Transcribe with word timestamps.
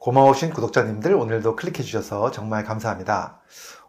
고마우신 0.00 0.54
구독자님들 0.54 1.14
오늘도 1.14 1.56
클릭해 1.56 1.82
주셔서 1.82 2.30
정말 2.30 2.64
감사합니다. 2.64 3.38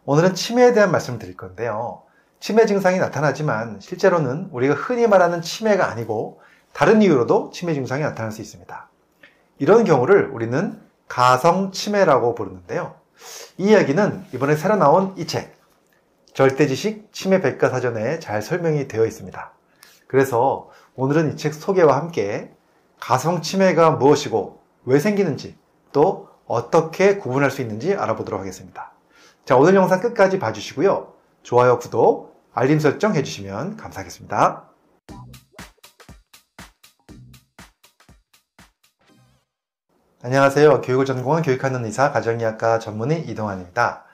오늘은 0.04 0.34
치매에 0.34 0.74
대한 0.74 0.92
말씀을 0.92 1.18
드릴 1.18 1.38
건데요. 1.38 2.02
치매 2.38 2.66
증상이 2.66 2.98
나타나지만 2.98 3.80
실제로는 3.80 4.50
우리가 4.52 4.74
흔히 4.74 5.06
말하는 5.06 5.40
치매가 5.40 5.90
아니고 5.90 6.42
다른 6.74 7.00
이유로도 7.00 7.50
치매 7.54 7.72
증상이 7.72 8.02
나타날 8.02 8.30
수 8.30 8.42
있습니다. 8.42 8.90
이런 9.58 9.84
경우를 9.84 10.28
우리는 10.34 10.78
가성 11.08 11.72
치매라고 11.72 12.34
부르는데요. 12.34 12.94
이 13.56 13.70
이야기는 13.70 14.26
이번에 14.34 14.54
새로 14.56 14.76
나온 14.76 15.14
이 15.16 15.26
책, 15.26 15.56
절대지식 16.34 17.10
치매 17.14 17.40
백과사전에 17.40 18.18
잘 18.18 18.42
설명이 18.42 18.86
되어 18.86 19.06
있습니다. 19.06 19.52
그래서 20.08 20.68
오늘은 20.94 21.32
이 21.32 21.36
책 21.36 21.54
소개와 21.54 21.96
함께 21.96 22.52
가성 23.00 23.40
치매가 23.40 23.92
무엇이고 23.92 24.60
왜 24.84 24.98
생기는지 24.98 25.56
또 25.92 26.28
어떻게 26.46 27.18
구분할 27.18 27.50
수 27.50 27.62
있는지 27.62 27.94
알아보도록 27.94 28.40
하겠습니다. 28.40 28.92
자, 29.44 29.56
오늘 29.56 29.74
영상 29.74 30.00
끝까지 30.00 30.38
봐주시고요. 30.38 31.14
좋아요, 31.42 31.78
구독, 31.78 32.42
알림 32.52 32.78
설정 32.78 33.14
해주시면 33.14 33.76
감사하겠습니다. 33.76 34.68
안녕하세요. 40.24 40.82
교육을 40.82 41.04
전공한 41.04 41.42
교육하는 41.42 41.84
의사 41.84 42.12
가정의학과 42.12 42.78
전문의 42.78 43.28
이동환입니다. 43.28 44.04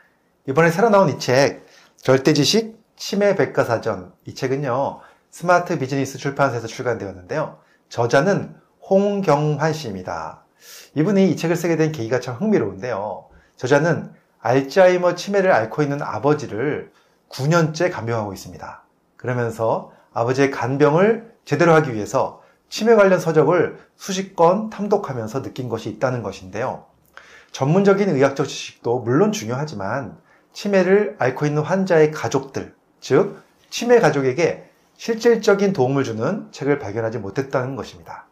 이번에 0.47 0.71
새로 0.71 0.89
나온 0.89 1.11
이 1.11 1.19
책, 1.19 1.67
절대지식 1.99 2.79
치매 2.97 3.37
백과사전. 3.37 4.15
이 4.25 4.35
책은요, 4.35 5.01
스마트 5.31 5.79
비즈니스 5.79 6.17
출판사에서 6.17 6.67
출간되었는데요. 6.67 7.59
저자는 7.91 8.57
홍경환 8.89 9.75
씨입니다. 9.75 10.45
이분이 10.95 11.31
이 11.31 11.37
책을 11.37 11.57
쓰게 11.57 11.77
된 11.77 11.93
계기가 11.93 12.21
참 12.21 12.37
흥미로운데요. 12.37 13.27
저자는 13.57 14.13
알츠하이머 14.41 15.15
치매를 15.15 15.53
앓고 15.53 15.83
있는 15.83 16.03
아버지를 16.03 16.93
9년째 17.29 17.91
간병하고 17.91 18.33
있습니다. 18.33 18.83
그러면서 19.17 19.93
아버지의 20.13 20.51
간병을 20.51 21.35
제대로 21.45 21.75
하기 21.75 21.95
위해서 21.95 22.43
치매 22.69 22.95
관련 22.95 23.19
서적을 23.19 23.79
수십 23.97 24.37
건 24.37 24.71
탐독하면서 24.71 25.43
느낀 25.43 25.69
것이 25.69 25.89
있다는 25.89 26.23
것인데요. 26.23 26.87
전문적인 27.53 28.09
의학적 28.11 28.47
지식도 28.47 29.01
물론 29.01 29.33
중요하지만 29.33 30.19
치매를 30.53 31.17
앓고 31.19 31.47
있는 31.47 31.63
환자의 31.63 32.11
가족들, 32.11 32.75
즉 33.01 33.43
치매 33.71 34.01
가족에게 34.01 34.69
실질적인 34.97 35.73
도움을 35.73 36.05
주는 36.05 36.49
책을 36.51 36.79
발견하지 36.79 37.19
못했다는 37.19 37.77
것입니다. 37.77 38.27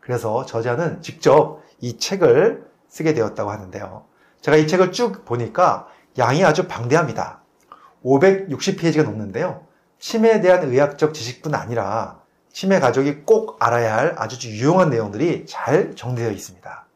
그래서 0.00 0.46
저자는 0.46 1.02
직접 1.02 1.60
이 1.82 1.98
책을 1.98 2.64
쓰게 2.88 3.12
되었다고 3.12 3.50
하는데요. 3.50 4.04
제가 4.40 4.56
이 4.56 4.66
책을 4.66 4.92
쭉 4.92 5.24
보니까 5.26 5.88
양이 6.16 6.42
아주 6.44 6.68
방대합니다. 6.68 7.42
560페이지가 8.04 9.04
넘는데요. 9.04 9.66
치매에 9.98 10.40
대한 10.40 10.62
의학적 10.68 11.12
지식뿐 11.12 11.54
아니라 11.54 12.20
치매 12.52 12.80
가족이 12.80 13.22
꼭 13.24 13.56
알아야 13.60 13.96
할 13.96 14.14
아주 14.16 14.48
유용한 14.48 14.90
내용들이 14.90 15.46
잘 15.46 15.94
정리되어 15.94 16.30
있습니다. 16.30 16.86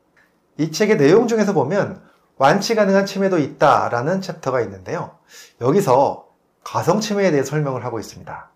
이 0.59 0.70
책의 0.70 0.98
내용 0.98 1.27
중에서 1.27 1.53
보면 1.53 2.03
완치 2.37 2.75
가능한 2.75 3.06
치매도 3.06 3.39
있다라는 3.39 4.21
챕터가 4.21 4.61
있는데요. 4.62 5.17
여기서 5.61 6.28
가성 6.62 7.00
치매에 7.00 7.31
대해 7.31 7.43
설명을 7.43 7.84
하고 7.84 7.98
있습니다. 7.98 8.50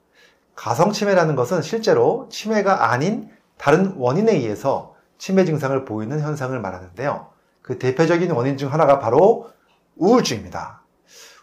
가성 0.54 0.92
치매라는 0.92 1.36
것은 1.36 1.62
실제로 1.62 2.28
치매가 2.30 2.90
아닌 2.90 3.30
다른 3.56 3.94
원인에 3.96 4.32
의해서 4.32 4.94
치매 5.20 5.44
증상을 5.44 5.84
보이는 5.84 6.18
현상을 6.18 6.58
말하는데요. 6.58 7.26
그 7.60 7.78
대표적인 7.78 8.30
원인 8.30 8.56
중 8.56 8.72
하나가 8.72 8.98
바로 8.98 9.50
우울증입니다. 9.96 10.82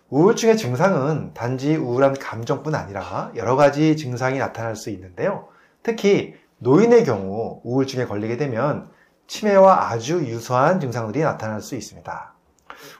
우울증의 0.09 0.57
증상은 0.57 1.35
단지 1.35 1.75
우울한 1.75 2.15
감정뿐 2.15 2.73
아니라 2.73 3.31
여러 3.35 3.55
가지 3.55 3.95
증상이 3.95 4.39
나타날 4.39 4.75
수 4.75 4.89
있는데요. 4.89 5.49
특히 5.83 6.33
노인의 6.57 7.05
경우 7.05 7.61
우울증에 7.63 8.05
걸리게 8.05 8.37
되면 8.37 8.89
치매와 9.27 9.91
아주 9.91 10.25
유사한 10.25 10.79
증상들이 10.79 11.21
나타날 11.21 11.61
수 11.61 11.75
있습니다. 11.75 12.33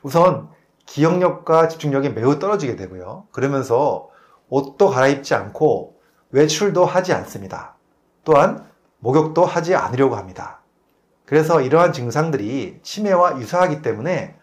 우선 0.03 0.47
기억력과 0.85 1.69
집중력이 1.69 2.09
매우 2.09 2.37
떨어지게 2.37 2.75
되고요. 2.75 3.25
그러면서 3.31 4.09
옷도 4.49 4.89
갈아입지 4.89 5.33
않고 5.33 5.99
외출도 6.29 6.85
하지 6.85 7.13
않습니다. 7.13 7.75
또한 8.23 8.63
목욕도 8.99 9.43
하지 9.43 9.73
않으려고 9.73 10.15
합니다. 10.15 10.61
그래서 11.27 11.61
이러한 11.61 11.91
증상들이 11.91 12.79
치매와 12.81 13.39
유사하기 13.39 13.81
때문에 13.81 14.37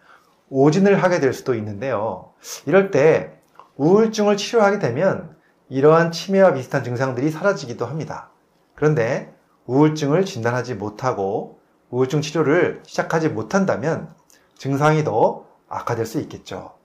오진을 0.49 1.01
하게 1.01 1.19
될 1.19 1.33
수도 1.33 1.55
있는데요. 1.55 2.31
이럴 2.67 2.91
때 2.91 3.39
우울증을 3.75 4.37
치료하게 4.37 4.77
되면 4.77 5.35
이러한 5.67 6.11
치매와 6.11 6.53
비슷한 6.53 6.83
증상들이 6.83 7.31
사라지기도 7.31 7.87
합니다. 7.87 8.29
그런데 8.75 9.33
우울증을 9.65 10.25
진단하지 10.25 10.75
못하고 10.75 11.59
우울증 11.89 12.21
치료를 12.21 12.83
시작하지 12.85 13.29
못한다면 13.29 14.13
증상이 14.55 15.03
더 15.03 15.47
악화될 15.67 16.05
수 16.05 16.19
있겠죠. 16.21 16.75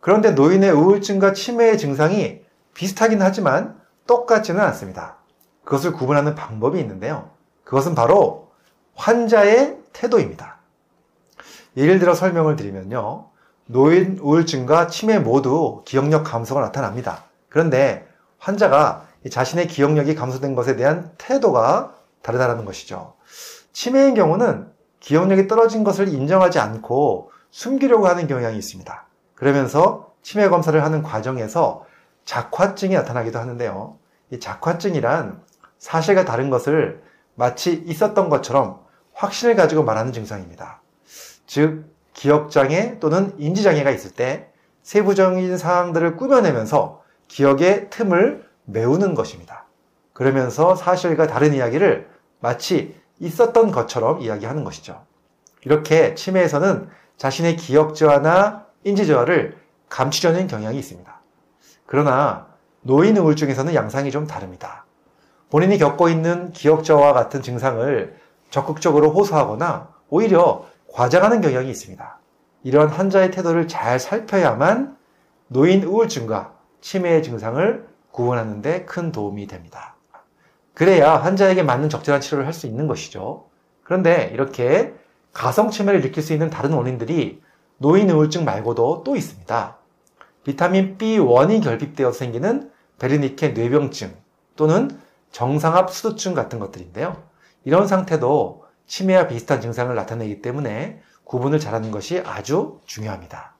그런데 0.00 0.30
노인의 0.30 0.72
우울증과 0.72 1.34
치매의 1.34 1.76
증상이 1.76 2.40
비슷하긴 2.72 3.20
하지만 3.20 3.78
똑같지는 4.06 4.58
않습니다. 4.60 5.18
그것을 5.64 5.92
구분하는 5.92 6.34
방법이 6.34 6.80
있는데요. 6.80 7.30
그것은 7.64 7.94
바로 7.94 8.49
환자의 9.00 9.78
태도입니다. 9.94 10.58
예를 11.76 11.98
들어 11.98 12.14
설명을 12.14 12.56
드리면요. 12.56 13.30
노인 13.64 14.18
우울증과 14.20 14.88
치매 14.88 15.18
모두 15.18 15.82
기억력 15.86 16.24
감소가 16.24 16.60
나타납니다. 16.60 17.24
그런데 17.48 18.06
환자가 18.38 19.06
자신의 19.30 19.68
기억력이 19.68 20.14
감소된 20.14 20.54
것에 20.54 20.76
대한 20.76 21.12
태도가 21.16 21.94
다르다는 22.22 22.64
것이죠. 22.66 23.14
치매인 23.72 24.14
경우는 24.14 24.70
기억력이 24.98 25.48
떨어진 25.48 25.82
것을 25.82 26.08
인정하지 26.08 26.58
않고 26.58 27.30
숨기려고 27.50 28.06
하는 28.06 28.26
경향이 28.26 28.58
있습니다. 28.58 29.06
그러면서 29.34 30.12
치매 30.22 30.48
검사를 30.50 30.82
하는 30.82 31.02
과정에서 31.02 31.86
작화증이 32.26 32.94
나타나기도 32.94 33.38
하는데요. 33.38 33.96
이 34.30 34.40
작화증이란 34.40 35.40
사실과 35.78 36.26
다른 36.26 36.50
것을 36.50 37.02
마치 37.34 37.72
있었던 37.72 38.28
것처럼 38.28 38.89
확신을 39.20 39.54
가지고 39.54 39.82
말하는 39.82 40.12
증상입니다. 40.12 40.80
즉, 41.46 41.84
기억장애 42.14 42.98
또는 43.00 43.34
인지장애가 43.38 43.90
있을 43.90 44.12
때 44.12 44.48
세부적인 44.82 45.56
사항들을 45.58 46.16
꾸며내면서 46.16 47.02
기억의 47.28 47.90
틈을 47.90 48.48
메우는 48.64 49.14
것입니다. 49.14 49.66
그러면서 50.12 50.74
사실과 50.74 51.26
다른 51.26 51.54
이야기를 51.54 52.08
마치 52.40 52.98
있었던 53.18 53.70
것처럼 53.70 54.20
이야기하는 54.20 54.64
것이죠. 54.64 55.04
이렇게 55.64 56.14
치매에서는 56.14 56.88
자신의 57.18 57.56
기억 57.56 57.94
저하나 57.94 58.66
인지 58.84 59.06
저하를 59.06 59.58
감추려는 59.90 60.46
경향이 60.46 60.78
있습니다. 60.78 61.20
그러나 61.84 62.46
노인 62.80 63.18
우울증에서는 63.18 63.74
양상이 63.74 64.10
좀 64.10 64.26
다릅니다. 64.26 64.86
본인이 65.50 65.76
겪고 65.76 66.08
있는 66.08 66.52
기억 66.52 66.84
저하와 66.84 67.12
같은 67.12 67.42
증상을 67.42 68.19
적극적으로 68.50 69.10
호소하거나 69.10 69.88
오히려 70.08 70.66
과장하는 70.92 71.40
경향이 71.40 71.70
있습니다. 71.70 72.18
이런 72.64 72.88
환자의 72.88 73.30
태도를 73.30 73.68
잘 73.68 73.98
살펴야만 73.98 74.96
노인 75.48 75.84
우울증과 75.84 76.54
치매의 76.80 77.22
증상을 77.22 77.88
구분하는 78.10 78.60
데 78.60 78.84
큰 78.86 79.12
도움이 79.12 79.46
됩니다. 79.46 79.96
그래야 80.74 81.16
환자에게 81.16 81.62
맞는 81.62 81.88
적절한 81.88 82.20
치료를 82.20 82.46
할 82.46 82.52
수 82.52 82.66
있는 82.66 82.86
것이죠. 82.86 83.46
그런데 83.82 84.30
이렇게 84.32 84.94
가성 85.32 85.70
치매를 85.70 86.00
일으킬 86.00 86.22
수 86.22 86.32
있는 86.32 86.50
다른 86.50 86.72
원인들이 86.72 87.42
노인 87.78 88.10
우울증 88.10 88.44
말고도 88.44 89.04
또 89.04 89.16
있습니다. 89.16 89.76
비타민 90.44 90.98
B1이 90.98 91.62
결핍되어 91.62 92.12
생기는 92.12 92.70
베르니케 92.98 93.48
뇌병증 93.48 94.14
또는 94.56 94.90
정상압 95.32 95.90
수두증 95.90 96.34
같은 96.34 96.58
것들인데요. 96.58 97.29
이런 97.64 97.86
상태도 97.86 98.64
치매와 98.86 99.28
비슷한 99.28 99.60
증상을 99.60 99.94
나타내기 99.94 100.42
때문에 100.42 101.00
구분을 101.24 101.60
잘하는 101.60 101.90
것이 101.90 102.20
아주 102.24 102.80
중요합니다. 102.86 103.54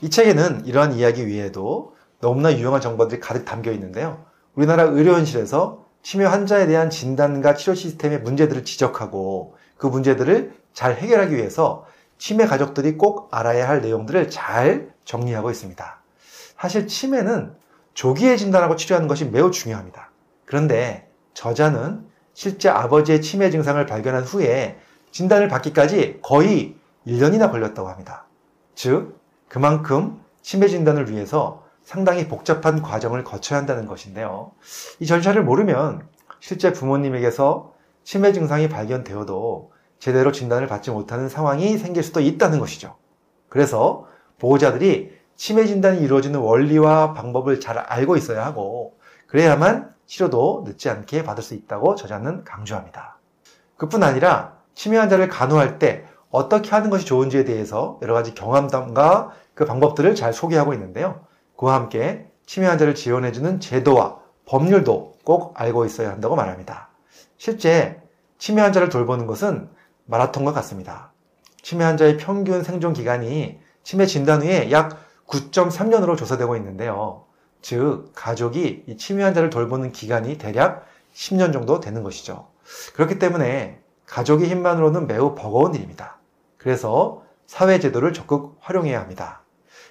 이 0.00 0.10
책에는 0.10 0.66
이러한 0.66 0.94
이야기 0.94 1.26
위에도 1.26 1.94
너무나 2.20 2.52
유용한 2.56 2.80
정보들이 2.80 3.20
가득 3.20 3.44
담겨 3.44 3.70
있는데요. 3.72 4.24
우리나라 4.54 4.84
의료현실에서 4.84 5.84
치매 6.02 6.24
환자에 6.24 6.66
대한 6.66 6.90
진단과 6.90 7.54
치료 7.54 7.74
시스템의 7.74 8.20
문제들을 8.22 8.64
지적하고 8.64 9.56
그 9.76 9.86
문제들을 9.86 10.54
잘 10.72 10.96
해결하기 10.96 11.34
위해서 11.34 11.86
치매 12.18 12.46
가족들이 12.46 12.96
꼭 12.96 13.28
알아야 13.32 13.68
할 13.68 13.80
내용들을 13.80 14.30
잘 14.30 14.92
정리하고 15.04 15.50
있습니다. 15.50 16.02
사실 16.60 16.88
치매는 16.88 17.54
조기에 17.94 18.36
진단하고 18.36 18.76
치료하는 18.76 19.08
것이 19.08 19.26
매우 19.26 19.50
중요합니다. 19.50 20.10
그런데 20.44 21.08
저자는 21.34 22.08
실제 22.38 22.68
아버지의 22.68 23.20
치매 23.20 23.50
증상을 23.50 23.84
발견한 23.84 24.22
후에 24.22 24.78
진단을 25.10 25.48
받기까지 25.48 26.20
거의 26.22 26.76
1년이나 27.04 27.50
걸렸다고 27.50 27.88
합니다. 27.88 28.26
즉, 28.76 29.18
그만큼 29.48 30.20
치매 30.40 30.68
진단을 30.68 31.10
위해서 31.10 31.64
상당히 31.82 32.28
복잡한 32.28 32.80
과정을 32.80 33.24
거쳐야 33.24 33.58
한다는 33.58 33.86
것인데요. 33.86 34.52
이 35.00 35.06
절차를 35.06 35.42
모르면 35.42 36.06
실제 36.38 36.72
부모님에게서 36.72 37.74
치매 38.04 38.32
증상이 38.32 38.68
발견되어도 38.68 39.72
제대로 39.98 40.30
진단을 40.30 40.68
받지 40.68 40.92
못하는 40.92 41.28
상황이 41.28 41.76
생길 41.76 42.04
수도 42.04 42.20
있다는 42.20 42.60
것이죠. 42.60 42.94
그래서 43.48 44.06
보호자들이 44.38 45.12
치매 45.34 45.66
진단이 45.66 46.00
이루어지는 46.02 46.38
원리와 46.38 47.14
방법을 47.14 47.58
잘 47.58 47.78
알고 47.78 48.16
있어야 48.16 48.46
하고 48.46 48.96
그래야만 49.26 49.97
치료도 50.08 50.64
늦지 50.66 50.88
않게 50.90 51.22
받을 51.22 51.44
수 51.44 51.54
있다고 51.54 51.94
저자는 51.94 52.44
강조합니다. 52.44 53.18
그뿐 53.76 54.02
아니라 54.02 54.56
치매 54.74 54.96
환자를 54.96 55.28
간호할 55.28 55.78
때 55.78 56.04
어떻게 56.30 56.70
하는 56.70 56.90
것이 56.90 57.04
좋은지에 57.04 57.44
대해서 57.44 57.98
여러 58.02 58.14
가지 58.14 58.34
경험담과 58.34 59.32
그 59.54 59.64
방법들을 59.64 60.14
잘 60.14 60.32
소개하고 60.32 60.72
있는데요. 60.74 61.24
그와 61.56 61.74
함께 61.74 62.26
치매 62.46 62.66
환자를 62.66 62.94
지원해주는 62.94 63.60
제도와 63.60 64.18
법률도 64.46 65.14
꼭 65.24 65.60
알고 65.60 65.84
있어야 65.84 66.10
한다고 66.10 66.36
말합니다. 66.36 66.88
실제 67.36 68.00
치매 68.38 68.62
환자를 68.62 68.88
돌보는 68.88 69.26
것은 69.26 69.68
마라톤과 70.06 70.52
같습니다. 70.52 71.12
치매 71.60 71.84
환자의 71.84 72.16
평균 72.16 72.62
생존 72.62 72.94
기간이 72.94 73.60
치매 73.82 74.06
진단 74.06 74.40
후에 74.40 74.70
약 74.70 75.04
9.3년으로 75.26 76.16
조사되고 76.16 76.56
있는데요. 76.56 77.27
즉, 77.62 78.10
가족이 78.14 78.84
이 78.86 78.96
치매 78.96 79.22
환자를 79.22 79.50
돌보는 79.50 79.92
기간이 79.92 80.38
대략 80.38 80.86
10년 81.14 81.52
정도 81.52 81.80
되는 81.80 82.02
것이죠. 82.02 82.48
그렇기 82.94 83.18
때문에 83.18 83.80
가족의 84.06 84.48
힘만으로는 84.48 85.06
매우 85.06 85.34
버거운 85.34 85.74
일입니다. 85.74 86.18
그래서 86.56 87.22
사회제도를 87.46 88.12
적극 88.12 88.56
활용해야 88.60 89.00
합니다. 89.00 89.42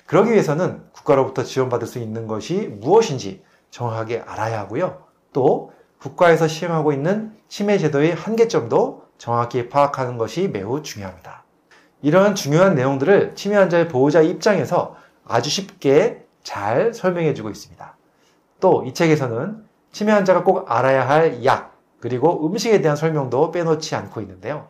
그러기 0.06 0.32
위해서는 0.32 0.84
국가로부터 0.94 1.44
지원받을 1.44 1.88
수 1.88 2.00
있는 2.00 2.28
것이 2.28 2.68
무엇인지 2.80 3.44
정확하게 3.72 4.24
알아야 4.26 4.60
하고요. 4.60 5.04
또 5.34 5.74
국가에서 6.00 6.48
시행하고 6.48 6.94
있는 6.94 7.36
치매 7.48 7.78
제도의 7.78 8.14
한계점도 8.14 9.08
정확히 9.18 9.70
파악하는 9.70 10.18
것이 10.18 10.48
매우 10.48 10.82
중요합니다. 10.82 11.44
이러한 12.02 12.36
중요한 12.36 12.76
내용들을 12.76 13.36
치매 13.36 13.56
환자의 13.56 13.88
보호자 13.88 14.22
입장에서 14.22 14.96
아주 15.26 15.50
쉽게 15.50 16.27
잘 16.44 16.94
설명해 16.94 17.34
주고 17.34 17.50
있습니다. 17.50 17.96
또 18.60 18.84
이 18.86 18.94
책에서는 18.94 19.64
치매 19.92 20.12
환자가 20.12 20.44
꼭 20.44 20.70
알아야 20.72 21.08
할 21.08 21.44
약, 21.46 21.76
그리고 22.00 22.46
음식에 22.46 22.82
대한 22.82 22.96
설명도 22.96 23.52
빼놓지 23.52 23.96
않고 23.96 24.22
있는데요. 24.22 24.68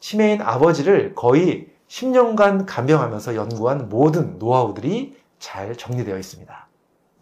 치매인 0.00 0.42
아버지를 0.42 1.14
거의 1.14 1.68
10년간 1.88 2.64
간병하면서 2.66 3.34
연구한 3.34 3.88
모든 3.88 4.38
노하우들이 4.38 5.18
잘 5.38 5.76
정리되어 5.76 6.16
있습니다. 6.18 6.68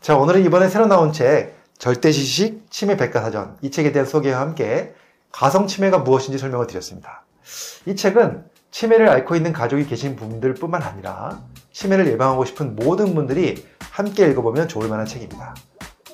자, 0.01 0.17
오늘은 0.17 0.45
이번에 0.45 0.69
새로 0.69 0.87
나온 0.87 1.13
책, 1.13 1.57
절대지식 1.79 2.71
치매 2.71 2.97
백과사전, 2.97 3.59
이 3.63 3.71
책에 3.71 3.93
대한 3.93 4.07
소개와 4.07 4.41
함께 4.41 4.95
가성 5.33 5.67
치매가 5.67 5.99
무엇인지 5.99 6.39
설명을 6.39 6.67
드렸습니다. 6.67 7.25
이 7.87 7.95
책은 7.97 8.45
치매를 8.71 9.09
앓고 9.09 9.37
있는 9.37 9.53
가족이 9.53 9.87
계신 9.87 10.17
분들 10.17 10.55
뿐만 10.55 10.83
아니라 10.83 11.41
치매를 11.79 12.09
예방하고 12.09 12.45
싶은 12.45 12.75
모든 12.75 13.15
분들이 13.15 13.65
함께 13.79 14.29
읽어보면 14.29 14.67
좋을 14.67 14.89
만한 14.89 15.07
책입니다. 15.07 15.55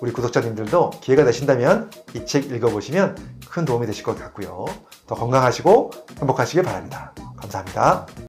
우리 0.03 0.13
구독자님들도 0.13 0.91
기회가 1.01 1.25
되신다면 1.25 1.91
이 2.15 2.27
책 2.27 2.51
읽어보시면 2.53 3.17
큰 3.49 3.65
도움이 3.65 3.87
되실 3.87 4.05
것 4.05 4.19
같고요. 4.19 4.67
더 5.07 5.15
건강하시고 5.15 5.91
행복하시길 6.21 6.65
바랍니다. 6.65 7.15
감사합니다. 7.39 8.07